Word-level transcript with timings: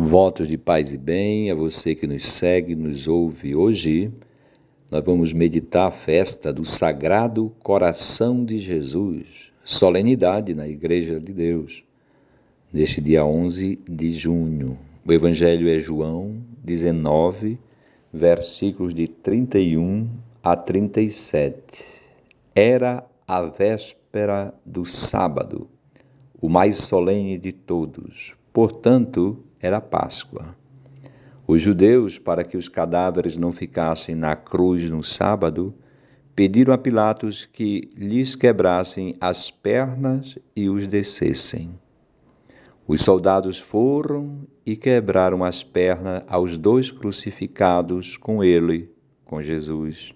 Votos 0.00 0.46
de 0.46 0.56
paz 0.56 0.92
e 0.92 0.96
bem 0.96 1.50
a 1.50 1.56
você 1.56 1.92
que 1.92 2.06
nos 2.06 2.24
segue, 2.24 2.76
nos 2.76 3.08
ouve 3.08 3.56
hoje. 3.56 4.12
Nós 4.88 5.04
vamos 5.04 5.32
meditar 5.32 5.88
a 5.88 5.90
festa 5.90 6.52
do 6.52 6.64
Sagrado 6.64 7.52
Coração 7.64 8.44
de 8.44 8.58
Jesus, 8.58 9.50
solenidade 9.64 10.54
na 10.54 10.68
Igreja 10.68 11.18
de 11.18 11.32
Deus, 11.32 11.82
neste 12.72 13.00
dia 13.00 13.26
11 13.26 13.80
de 13.88 14.12
junho. 14.12 14.78
O 15.04 15.12
Evangelho 15.12 15.68
é 15.68 15.80
João 15.80 16.36
19, 16.62 17.58
versículos 18.12 18.94
de 18.94 19.08
31 19.08 20.08
a 20.40 20.54
37. 20.54 22.02
Era 22.54 23.04
a 23.26 23.42
véspera 23.42 24.54
do 24.64 24.86
sábado, 24.86 25.66
o 26.40 26.48
mais 26.48 26.76
solene 26.76 27.36
de 27.36 27.50
todos. 27.50 28.36
Portanto, 28.52 29.44
era 29.60 29.80
Páscoa. 29.80 30.54
Os 31.46 31.62
judeus, 31.62 32.18
para 32.18 32.44
que 32.44 32.56
os 32.56 32.68
cadáveres 32.68 33.38
não 33.38 33.52
ficassem 33.52 34.14
na 34.14 34.36
cruz 34.36 34.90
no 34.90 35.02
sábado, 35.02 35.74
pediram 36.34 36.74
a 36.74 36.78
Pilatos 36.78 37.46
que 37.46 37.90
lhes 37.96 38.34
quebrassem 38.34 39.16
as 39.20 39.50
pernas 39.50 40.38
e 40.54 40.68
os 40.68 40.86
descessem. 40.86 41.70
Os 42.86 43.02
soldados 43.02 43.58
foram 43.58 44.46
e 44.64 44.76
quebraram 44.76 45.42
as 45.42 45.62
pernas 45.62 46.22
aos 46.28 46.56
dois 46.56 46.90
crucificados 46.90 48.16
com 48.16 48.44
ele, 48.44 48.90
com 49.24 49.42
Jesus. 49.42 50.14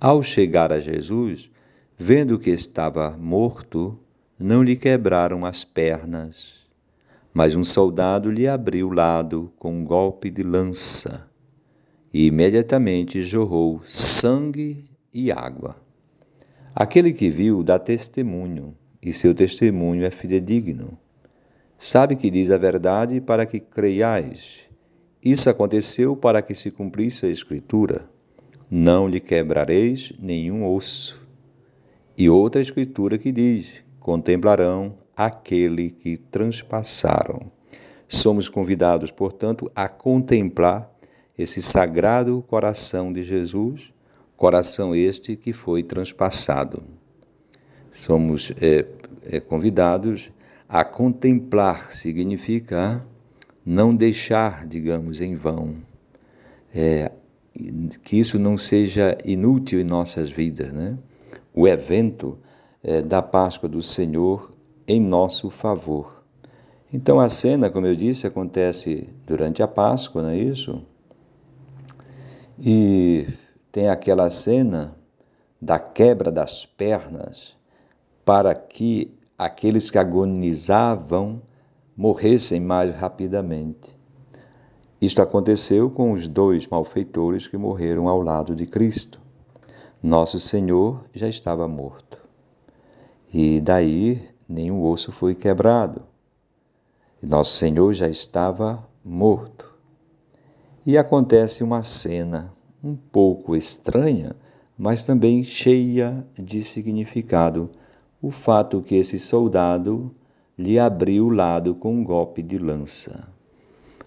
Ao 0.00 0.22
chegar 0.22 0.72
a 0.72 0.80
Jesus, 0.80 1.50
vendo 1.98 2.38
que 2.38 2.50
estava 2.50 3.16
morto, 3.18 3.98
não 4.38 4.62
lhe 4.62 4.76
quebraram 4.76 5.44
as 5.44 5.64
pernas 5.64 6.61
mas 7.32 7.54
um 7.54 7.64
soldado 7.64 8.30
lhe 8.30 8.46
abriu 8.46 8.88
o 8.88 8.92
lado 8.92 9.52
com 9.58 9.72
um 9.72 9.84
golpe 9.84 10.30
de 10.30 10.42
lança 10.42 11.28
e 12.12 12.26
imediatamente 12.26 13.22
jorrou 13.22 13.80
sangue 13.84 14.84
e 15.12 15.32
água. 15.32 15.76
Aquele 16.74 17.12
que 17.12 17.30
viu 17.30 17.62
dá 17.62 17.78
testemunho, 17.78 18.76
e 19.02 19.12
seu 19.12 19.34
testemunho 19.34 20.04
é 20.04 20.10
fidedigno. 20.10 20.98
Sabe 21.78 22.14
que 22.14 22.30
diz 22.30 22.50
a 22.50 22.58
verdade 22.58 23.20
para 23.20 23.44
que 23.44 23.58
creiais. 23.58 24.60
Isso 25.24 25.50
aconteceu 25.50 26.14
para 26.14 26.42
que 26.42 26.54
se 26.54 26.70
cumprisse 26.70 27.26
a 27.26 27.28
Escritura: 27.28 28.08
Não 28.70 29.08
lhe 29.08 29.20
quebrareis 29.20 30.12
nenhum 30.18 30.64
osso. 30.64 31.20
E 32.16 32.28
outra 32.28 32.60
Escritura 32.60 33.18
que 33.18 33.32
diz: 33.32 33.72
Contemplarão 33.98 35.01
aquele 35.16 35.90
que 35.90 36.16
transpassaram. 36.16 37.50
Somos 38.08 38.48
convidados, 38.48 39.10
portanto, 39.10 39.70
a 39.74 39.88
contemplar 39.88 40.90
esse 41.36 41.62
sagrado 41.62 42.42
coração 42.46 43.12
de 43.12 43.22
Jesus, 43.22 43.92
coração 44.36 44.94
este 44.94 45.36
que 45.36 45.52
foi 45.52 45.82
transpassado. 45.82 46.82
Somos 47.90 48.52
é, 48.60 48.86
é, 49.24 49.40
convidados 49.40 50.30
a 50.68 50.84
contemplar, 50.84 51.92
significa 51.92 53.04
não 53.64 53.94
deixar, 53.94 54.66
digamos, 54.66 55.20
em 55.20 55.34
vão, 55.34 55.76
é, 56.74 57.12
que 58.02 58.18
isso 58.18 58.38
não 58.38 58.56
seja 58.56 59.16
inútil 59.24 59.80
em 59.80 59.84
nossas 59.84 60.30
vidas, 60.30 60.72
né? 60.72 60.96
O 61.54 61.68
evento 61.68 62.38
é, 62.82 63.02
da 63.02 63.20
Páscoa 63.20 63.68
do 63.68 63.82
Senhor 63.82 64.51
em 64.86 65.00
nosso 65.00 65.50
favor. 65.50 66.22
Então 66.92 67.18
a 67.18 67.28
cena, 67.28 67.70
como 67.70 67.86
eu 67.86 67.96
disse, 67.96 68.26
acontece 68.26 69.08
durante 69.26 69.62
a 69.62 69.68
Páscoa, 69.68 70.22
não 70.22 70.30
é 70.30 70.36
isso? 70.36 70.82
E 72.58 73.26
tem 73.70 73.88
aquela 73.88 74.28
cena 74.28 74.94
da 75.60 75.78
quebra 75.78 76.30
das 76.30 76.66
pernas 76.66 77.56
para 78.24 78.54
que 78.54 79.16
aqueles 79.38 79.90
que 79.90 79.98
agonizavam 79.98 81.40
morressem 81.96 82.60
mais 82.60 82.94
rapidamente. 82.94 83.98
Isto 85.00 85.22
aconteceu 85.22 85.90
com 85.90 86.12
os 86.12 86.28
dois 86.28 86.66
malfeitores 86.66 87.48
que 87.48 87.56
morreram 87.56 88.08
ao 88.08 88.20
lado 88.22 88.54
de 88.54 88.66
Cristo. 88.66 89.20
Nosso 90.02 90.38
Senhor 90.38 91.04
já 91.14 91.28
estava 91.28 91.66
morto. 91.66 92.18
E 93.32 93.60
daí 93.60 94.31
nenhum 94.52 94.84
osso 94.84 95.10
foi 95.10 95.34
quebrado. 95.34 96.02
Nosso 97.22 97.56
Senhor 97.56 97.92
já 97.92 98.08
estava 98.08 98.86
morto. 99.04 99.72
E 100.84 100.98
acontece 100.98 101.62
uma 101.62 101.82
cena 101.82 102.52
um 102.82 102.96
pouco 102.96 103.54
estranha, 103.56 104.34
mas 104.76 105.04
também 105.04 105.44
cheia 105.44 106.26
de 106.36 106.62
significado, 106.64 107.70
o 108.20 108.30
fato 108.30 108.82
que 108.82 108.96
esse 108.96 109.18
soldado 109.18 110.14
lhe 110.58 110.78
abriu 110.78 111.26
o 111.26 111.30
lado 111.30 111.74
com 111.74 111.94
um 111.94 112.04
golpe 112.04 112.42
de 112.42 112.58
lança. 112.58 113.28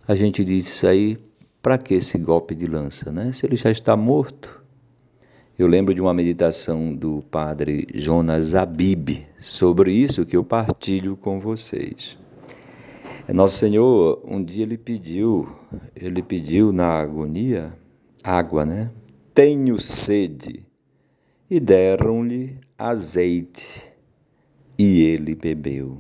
A 0.08 0.14
gente 0.14 0.44
diz 0.44 0.68
isso 0.68 0.86
aí, 0.86 1.18
para 1.62 1.78
que 1.78 1.94
esse 1.94 2.18
golpe 2.18 2.54
de 2.54 2.68
lança, 2.68 3.12
né? 3.12 3.32
Se 3.32 3.46
ele 3.46 3.56
já 3.56 3.72
está 3.72 3.96
morto, 3.96 4.65
eu 5.58 5.68
lembro 5.68 5.94
de 5.94 6.02
uma 6.02 6.14
meditação 6.14 6.94
do 6.94 7.24
padre 7.32 7.88
Jonas 7.94 8.54
Abib 8.54 9.26
sobre 9.40 9.94
isso 9.94 10.26
que 10.26 10.36
eu 10.36 10.44
partilho 10.44 11.16
com 11.16 11.40
vocês. 11.40 12.18
Nosso 13.34 13.58
Senhor, 13.58 14.22
um 14.26 14.44
dia 14.44 14.64
ele 14.64 14.78
pediu, 14.78 15.48
ele 15.96 16.22
pediu 16.22 16.74
na 16.74 17.00
agonia 17.00 17.74
água, 18.22 18.66
né? 18.66 18.92
Tenho 19.34 19.80
sede. 19.80 20.66
E 21.50 21.60
deram-lhe 21.60 22.58
azeite, 22.78 23.84
e 24.78 25.02
ele 25.04 25.36
bebeu. 25.36 26.00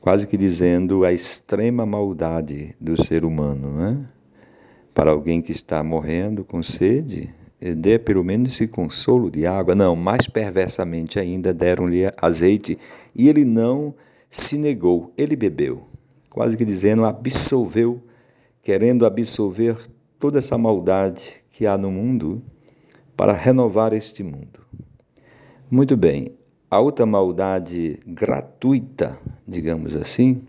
Quase 0.00 0.26
que 0.26 0.36
dizendo 0.36 1.04
a 1.04 1.12
extrema 1.12 1.84
maldade 1.84 2.74
do 2.80 2.96
ser 3.02 3.24
humano, 3.24 3.76
né? 3.76 4.08
Para 4.94 5.10
alguém 5.10 5.42
que 5.42 5.52
está 5.52 5.82
morrendo 5.82 6.42
com 6.44 6.62
sede, 6.62 7.34
dê 7.60 7.98
pelo 7.98 8.24
menos 8.24 8.54
esse 8.54 8.66
consolo 8.66 9.30
de 9.30 9.46
água. 9.46 9.74
Não, 9.74 9.94
mais 9.94 10.26
perversamente 10.26 11.18
ainda 11.18 11.52
deram-lhe 11.52 12.10
azeite 12.16 12.78
e 13.14 13.28
ele 13.28 13.44
não 13.44 13.94
se 14.30 14.56
negou, 14.56 15.12
ele 15.18 15.34
bebeu, 15.34 15.82
quase 16.30 16.56
que 16.56 16.64
dizendo, 16.64 17.04
absolveu, 17.04 18.00
querendo 18.62 19.04
absolver 19.04 19.76
toda 20.18 20.38
essa 20.38 20.56
maldade 20.56 21.42
que 21.50 21.66
há 21.66 21.76
no 21.76 21.90
mundo 21.90 22.40
para 23.16 23.32
renovar 23.32 23.92
este 23.92 24.22
mundo. 24.22 24.60
Muito 25.68 25.96
bem, 25.96 26.32
a 26.70 26.78
outra 26.78 27.04
maldade 27.04 27.98
gratuita, 28.06 29.18
digamos 29.46 29.96
assim, 29.96 30.42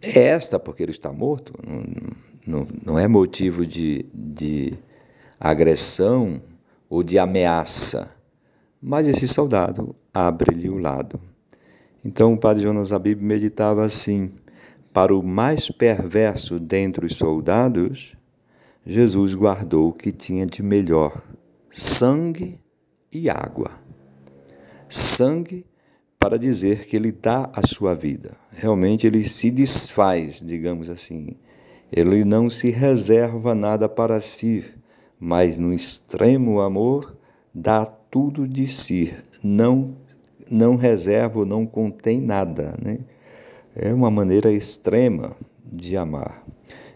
é 0.00 0.18
esta, 0.18 0.58
porque 0.58 0.82
ele 0.82 0.92
está 0.92 1.12
morto, 1.12 1.52
não, 1.66 1.84
não, 2.46 2.68
não 2.84 2.98
é 2.98 3.06
motivo 3.06 3.66
de, 3.66 4.06
de 4.14 4.78
agressão 5.40 6.42
ou 6.88 7.02
de 7.02 7.18
ameaça. 7.18 8.14
Mas 8.82 9.08
esse 9.08 9.26
soldado 9.26 9.96
abre-lhe 10.12 10.68
o 10.68 10.76
lado. 10.76 11.18
Então 12.04 12.34
o 12.34 12.38
padre 12.38 12.62
Jonas 12.62 12.92
Abib 12.92 13.22
meditava 13.22 13.84
assim: 13.84 14.30
para 14.92 15.14
o 15.14 15.22
mais 15.22 15.70
perverso 15.70 16.58
dentre 16.58 17.06
os 17.06 17.16
soldados, 17.16 18.14
Jesus 18.86 19.34
guardou 19.34 19.88
o 19.88 19.92
que 19.92 20.12
tinha 20.12 20.44
de 20.44 20.62
melhor: 20.62 21.22
sangue 21.70 22.58
e 23.10 23.30
água. 23.30 23.70
Sangue 24.88 25.64
para 26.18 26.38
dizer 26.38 26.86
que 26.86 26.96
ele 26.96 27.12
dá 27.12 27.48
a 27.52 27.66
sua 27.66 27.94
vida. 27.94 28.36
Realmente 28.52 29.06
ele 29.06 29.26
se 29.26 29.50
desfaz, 29.50 30.42
digamos 30.44 30.90
assim. 30.90 31.36
Ele 31.90 32.24
não 32.24 32.50
se 32.50 32.70
reserva 32.70 33.54
nada 33.54 33.88
para 33.88 34.20
si 34.20 34.64
mas 35.20 35.58
no 35.58 35.72
extremo 35.72 36.60
amor 36.62 37.14
dá 37.54 37.84
tudo 37.84 38.48
de 38.48 38.66
si, 38.66 39.14
não 39.42 39.94
não 40.50 40.74
reserva, 40.74 41.44
não 41.44 41.64
contém 41.64 42.20
nada, 42.20 42.76
né? 42.82 42.98
É 43.76 43.94
uma 43.94 44.10
maneira 44.10 44.50
extrema 44.50 45.36
de 45.64 45.96
amar. 45.96 46.44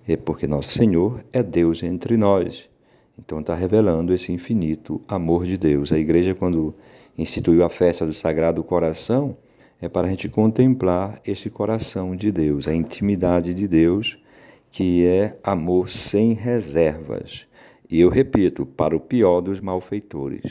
É 0.09 0.17
porque 0.17 0.49
nosso 0.49 0.71
Senhor 0.71 1.25
é 1.33 1.41
Deus 1.41 1.81
entre 1.85 2.17
nós. 2.17 2.69
Então 3.17 3.39
está 3.39 3.55
revelando 3.55 4.13
esse 4.13 4.33
infinito 4.33 5.01
amor 5.07 5.47
de 5.47 5.57
Deus. 5.57 5.93
A 5.93 5.99
igreja 5.99 6.35
quando 6.35 6.75
instituiu 7.17 7.65
a 7.65 7.71
festa 7.71 8.05
do 8.05 8.13
Sagrado 8.13 8.65
Coração, 8.65 9.37
é 9.81 9.89
para 9.89 10.09
a 10.09 10.11
gente 10.11 10.29
contemplar 10.29 11.21
este 11.25 11.49
coração 11.49 12.17
de 12.17 12.33
Deus, 12.33 12.67
a 12.67 12.75
intimidade 12.75 13.55
de 13.55 13.69
Deus, 13.69 14.19
que 14.71 15.07
é 15.07 15.39
amor 15.45 15.89
sem 15.89 16.33
reservas. 16.33 17.47
E 17.95 18.01
eu 18.01 18.09
repito, 18.09 18.67
para 18.67 18.97
o 18.97 18.99
pior 18.99 19.41
dos 19.41 19.61
malfeitores, 19.61 20.43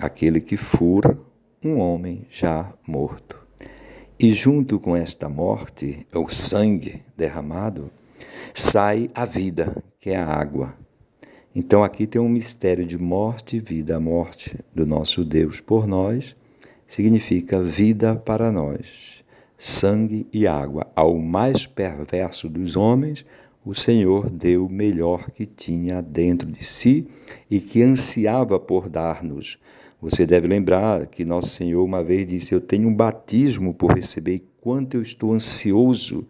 aquele 0.00 0.40
que 0.40 0.56
fura 0.56 1.16
um 1.64 1.78
homem 1.78 2.26
já 2.28 2.74
morto. 2.84 3.38
E 4.18 4.34
junto 4.34 4.80
com 4.80 4.96
esta 4.96 5.28
morte, 5.28 6.04
o 6.12 6.28
sangue 6.28 7.00
derramado, 7.16 7.92
sai 8.52 9.08
a 9.14 9.24
vida, 9.24 9.80
que 10.00 10.10
é 10.10 10.16
a 10.16 10.26
água. 10.26 10.74
Então 11.54 11.84
aqui 11.84 12.08
tem 12.08 12.20
um 12.20 12.28
mistério 12.28 12.84
de 12.84 12.98
morte 12.98 13.58
e 13.58 13.60
vida. 13.60 13.94
A 13.94 14.00
morte 14.00 14.58
do 14.74 14.84
nosso 14.84 15.24
Deus 15.24 15.60
por 15.60 15.86
nós 15.86 16.34
significa 16.88 17.62
vida 17.62 18.16
para 18.16 18.50
nós. 18.50 19.22
Sangue 19.56 20.26
e 20.32 20.44
água. 20.44 20.90
Ao 20.96 21.16
mais 21.16 21.68
perverso 21.68 22.48
dos 22.48 22.74
homens, 22.74 23.24
o 23.64 23.74
Senhor 23.74 24.30
deu 24.30 24.64
o 24.64 24.70
melhor 24.70 25.30
que 25.30 25.44
tinha 25.44 26.00
dentro 26.00 26.50
de 26.50 26.64
si 26.64 27.06
e 27.50 27.60
que 27.60 27.82
ansiava 27.82 28.58
por 28.58 28.88
dar-nos. 28.88 29.58
Você 30.00 30.24
deve 30.24 30.46
lembrar 30.46 31.06
que 31.06 31.26
Nosso 31.26 31.48
Senhor 31.48 31.84
uma 31.84 32.02
vez 32.02 32.26
disse: 32.26 32.54
Eu 32.54 32.60
tenho 32.60 32.88
um 32.88 32.94
batismo 32.94 33.74
por 33.74 33.92
receber, 33.92 34.34
e 34.34 34.48
quanto 34.60 34.96
eu 34.96 35.02
estou 35.02 35.32
ansioso 35.32 36.26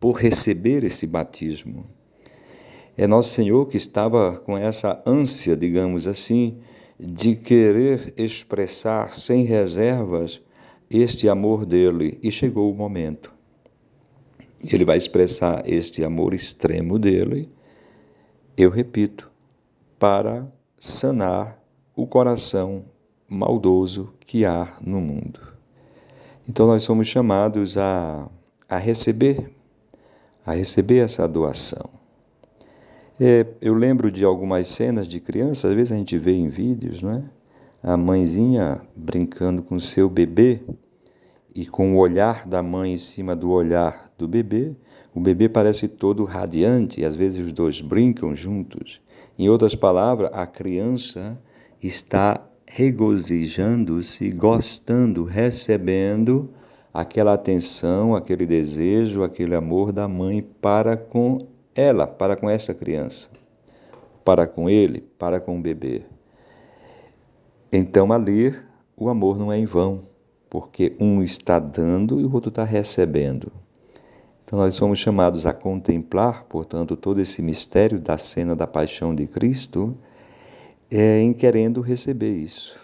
por 0.00 0.12
receber 0.12 0.82
esse 0.82 1.06
batismo. 1.06 1.86
É 2.96 3.06
Nosso 3.06 3.30
Senhor 3.30 3.66
que 3.66 3.76
estava 3.76 4.38
com 4.38 4.58
essa 4.58 5.00
ânsia, 5.06 5.56
digamos 5.56 6.08
assim, 6.08 6.58
de 6.98 7.36
querer 7.36 8.12
expressar 8.16 9.12
sem 9.12 9.44
reservas 9.44 10.42
este 10.90 11.28
amor 11.28 11.64
dele, 11.64 12.18
e 12.22 12.30
chegou 12.30 12.72
o 12.72 12.74
momento. 12.74 13.35
Ele 14.62 14.84
vai 14.84 14.96
expressar 14.96 15.62
este 15.68 16.04
amor 16.04 16.34
extremo 16.34 16.98
dele, 16.98 17.48
eu 18.56 18.70
repito, 18.70 19.30
para 19.98 20.46
sanar 20.78 21.62
o 21.94 22.06
coração 22.06 22.84
maldoso 23.28 24.12
que 24.20 24.44
há 24.44 24.76
no 24.80 25.00
mundo. 25.00 25.40
Então 26.48 26.66
nós 26.66 26.84
somos 26.84 27.08
chamados 27.08 27.76
a, 27.76 28.28
a 28.68 28.76
receber, 28.76 29.50
a 30.44 30.52
receber 30.52 30.98
essa 30.98 31.26
doação. 31.26 31.90
É, 33.18 33.46
eu 33.60 33.74
lembro 33.74 34.10
de 34.10 34.24
algumas 34.24 34.68
cenas 34.68 35.08
de 35.08 35.20
criança, 35.20 35.68
às 35.68 35.74
vezes 35.74 35.92
a 35.92 35.96
gente 35.96 36.18
vê 36.18 36.32
em 36.32 36.48
vídeos, 36.48 37.02
não 37.02 37.12
é? 37.12 37.22
A 37.82 37.96
mãezinha 37.96 38.82
brincando 38.94 39.62
com 39.62 39.78
seu 39.80 40.08
bebê 40.08 40.60
e 41.56 41.64
com 41.64 41.94
o 41.94 41.98
olhar 41.98 42.46
da 42.46 42.62
mãe 42.62 42.92
em 42.92 42.98
cima 42.98 43.34
do 43.34 43.50
olhar 43.50 44.12
do 44.18 44.28
bebê, 44.28 44.76
o 45.14 45.18
bebê 45.18 45.48
parece 45.48 45.88
todo 45.88 46.22
radiante 46.22 47.00
e 47.00 47.04
às 47.04 47.16
vezes 47.16 47.46
os 47.46 47.50
dois 47.50 47.80
brincam 47.80 48.36
juntos. 48.36 49.00
Em 49.38 49.48
outras 49.48 49.74
palavras, 49.74 50.30
a 50.34 50.46
criança 50.46 51.40
está 51.82 52.46
regozijando-se, 52.66 54.30
gostando, 54.32 55.24
recebendo 55.24 56.50
aquela 56.92 57.32
atenção, 57.32 58.14
aquele 58.14 58.44
desejo, 58.44 59.22
aquele 59.22 59.54
amor 59.54 59.92
da 59.92 60.06
mãe 60.06 60.42
para 60.60 60.94
com 60.94 61.38
ela, 61.74 62.06
para 62.06 62.36
com 62.36 62.50
essa 62.50 62.74
criança, 62.74 63.30
para 64.22 64.46
com 64.46 64.68
ele, 64.68 65.00
para 65.18 65.40
com 65.40 65.58
o 65.58 65.62
bebê. 65.62 66.02
Então, 67.72 68.12
ali, 68.12 68.54
o 68.94 69.08
amor 69.08 69.38
não 69.38 69.50
é 69.50 69.58
em 69.58 69.64
vão 69.64 70.15
porque 70.48 70.94
um 70.98 71.22
está 71.22 71.58
dando 71.58 72.20
e 72.20 72.24
o 72.24 72.32
outro 72.32 72.48
está 72.48 72.64
recebendo. 72.64 73.52
Então, 74.44 74.58
nós 74.58 74.76
somos 74.76 74.98
chamados 74.98 75.44
a 75.44 75.52
contemplar, 75.52 76.44
portanto, 76.44 76.96
todo 76.96 77.20
esse 77.20 77.42
mistério 77.42 77.98
da 77.98 78.16
cena 78.16 78.54
da 78.54 78.66
paixão 78.66 79.14
de 79.14 79.26
Cristo 79.26 79.96
é, 80.88 81.20
em 81.20 81.32
querendo 81.32 81.80
receber 81.80 82.36
isso, 82.36 82.78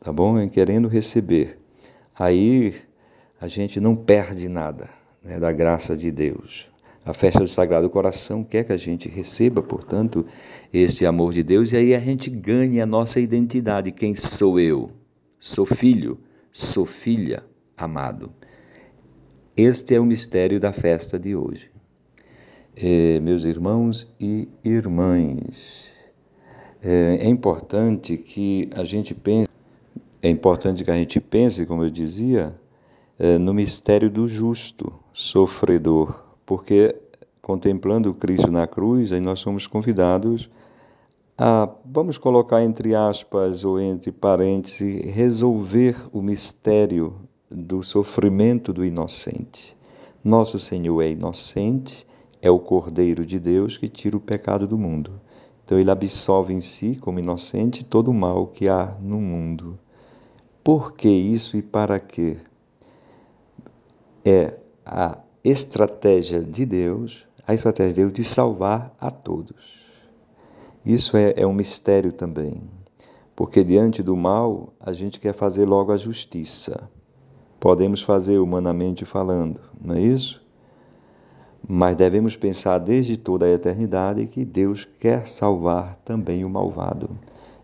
tá 0.00 0.12
bom? 0.12 0.38
Em 0.38 0.48
querendo 0.48 0.86
receber. 0.86 1.58
Aí 2.16 2.76
a 3.40 3.48
gente 3.48 3.80
não 3.80 3.96
perde 3.96 4.48
nada 4.48 4.88
né, 5.20 5.40
da 5.40 5.50
graça 5.50 5.96
de 5.96 6.12
Deus. 6.12 6.68
A 7.04 7.12
festa 7.12 7.40
do 7.40 7.48
Sagrado 7.48 7.90
Coração 7.90 8.44
quer 8.44 8.62
que 8.62 8.72
a 8.72 8.76
gente 8.76 9.08
receba, 9.08 9.60
portanto, 9.62 10.24
esse 10.72 11.04
amor 11.04 11.32
de 11.32 11.42
Deus 11.42 11.72
e 11.72 11.76
aí 11.76 11.94
a 11.94 11.98
gente 11.98 12.30
ganha 12.30 12.84
a 12.84 12.86
nossa 12.86 13.18
identidade. 13.18 13.90
Quem 13.90 14.14
sou 14.14 14.60
eu? 14.60 14.90
Sou 15.40 15.66
filho 15.66 16.18
sou 16.52 16.84
filha 16.84 17.44
amado. 17.76 18.32
Este 19.56 19.94
é 19.94 20.00
o 20.00 20.04
mistério 20.04 20.58
da 20.58 20.72
festa 20.72 21.18
de 21.18 21.34
hoje. 21.34 21.70
É, 22.76 23.20
meus 23.20 23.44
irmãos 23.44 24.10
e 24.18 24.48
irmãs, 24.64 25.92
é, 26.82 27.18
é 27.20 27.28
importante 27.28 28.16
que 28.16 28.70
a 28.74 28.84
gente 28.84 29.14
pense, 29.14 29.48
é 30.22 30.28
importante 30.28 30.82
que 30.82 30.90
a 30.90 30.94
gente 30.94 31.20
pense, 31.20 31.66
como 31.66 31.84
eu 31.84 31.90
dizia, 31.90 32.54
é, 33.18 33.36
no 33.38 33.52
mistério 33.52 34.08
do 34.08 34.26
justo 34.26 34.92
sofredor, 35.12 36.24
porque 36.46 36.96
contemplando 37.42 38.14
Cristo 38.14 38.50
na 38.50 38.66
cruz, 38.66 39.12
aí 39.12 39.20
nós 39.20 39.40
somos 39.40 39.66
convidados 39.66 40.48
ah, 41.42 41.70
vamos 41.86 42.18
colocar 42.18 42.62
entre 42.62 42.94
aspas 42.94 43.64
ou 43.64 43.80
entre 43.80 44.12
parênteses, 44.12 45.02
resolver 45.06 45.96
o 46.12 46.20
mistério 46.20 47.16
do 47.50 47.82
sofrimento 47.82 48.74
do 48.74 48.84
inocente. 48.84 49.74
Nosso 50.22 50.58
Senhor 50.58 51.00
é 51.00 51.12
inocente, 51.12 52.06
é 52.42 52.50
o 52.50 52.58
Cordeiro 52.58 53.24
de 53.24 53.38
Deus 53.38 53.78
que 53.78 53.88
tira 53.88 54.18
o 54.18 54.20
pecado 54.20 54.66
do 54.66 54.76
mundo. 54.76 55.18
Então 55.64 55.78
ele 55.78 55.90
absolve 55.90 56.52
em 56.52 56.60
si, 56.60 56.96
como 57.00 57.18
inocente, 57.18 57.86
todo 57.86 58.10
o 58.10 58.14
mal 58.14 58.48
que 58.48 58.68
há 58.68 58.94
no 59.00 59.18
mundo. 59.18 59.78
Por 60.62 60.92
que 60.92 61.08
isso 61.08 61.56
e 61.56 61.62
para 61.62 61.98
quê? 61.98 62.36
É 64.22 64.58
a 64.84 65.16
estratégia 65.42 66.42
de 66.42 66.66
Deus, 66.66 67.26
a 67.46 67.54
estratégia 67.54 67.94
de 67.94 68.00
Deus 68.02 68.12
de 68.12 68.24
salvar 68.24 68.94
a 69.00 69.10
todos. 69.10 69.79
Isso 70.90 71.16
é, 71.16 71.34
é 71.36 71.46
um 71.46 71.52
mistério 71.52 72.12
também, 72.12 72.60
porque 73.36 73.62
diante 73.62 74.02
do 74.02 74.16
mal 74.16 74.72
a 74.80 74.92
gente 74.92 75.20
quer 75.20 75.32
fazer 75.32 75.64
logo 75.64 75.92
a 75.92 75.96
justiça. 75.96 76.90
Podemos 77.60 78.02
fazer 78.02 78.38
humanamente 78.38 79.04
falando, 79.04 79.60
não 79.80 79.94
é 79.94 80.00
isso? 80.00 80.44
Mas 81.64 81.94
devemos 81.94 82.34
pensar 82.34 82.78
desde 82.78 83.16
toda 83.16 83.46
a 83.46 83.50
eternidade 83.50 84.26
que 84.26 84.44
Deus 84.44 84.84
quer 84.98 85.28
salvar 85.28 85.94
também 86.04 86.44
o 86.44 86.50
malvado. 86.50 87.16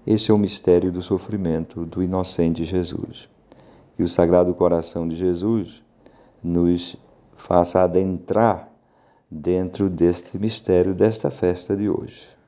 Esse 0.07 0.31
é 0.31 0.35
o 0.35 0.39
mistério 0.39 0.93
do 0.93 1.03
sofrimento 1.03 1.85
do 1.85 2.05
inocente 2.05 2.65
Jesus. 2.65 3.29
Que 3.97 4.05
o 4.05 4.09
Sagrado 4.09 4.55
Coração 4.55 5.09
de 5.09 5.17
Jesus 5.17 5.83
nos 6.41 6.97
faça 7.35 7.83
adentrar 7.83 8.71
dentro 9.29 9.91
deste 9.91 10.39
mistério 10.39 10.95
desta 10.95 11.29
festa 11.29 11.75
de 11.77 11.89
hoje. 11.89 12.36